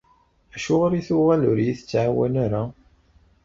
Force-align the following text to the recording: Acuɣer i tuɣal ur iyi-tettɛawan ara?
Acuɣer 0.55 0.91
i 0.99 1.01
tuɣal 1.07 1.41
ur 1.49 1.57
iyi-tettɛawan 1.59 2.33
ara? 2.45 2.63